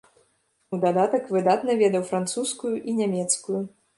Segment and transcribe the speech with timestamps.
[0.75, 3.63] У дадатак выдатна ведаў французскую і нямецкую.